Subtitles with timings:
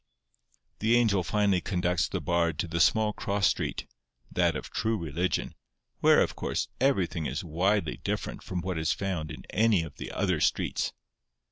[0.79, 3.85] The angel finally conducts the Bard to the small cross street,
[4.31, 5.53] that of True Religion,
[5.99, 10.09] where, of course, everything is widely different from what is found in any of the
[10.11, 10.91] other streets.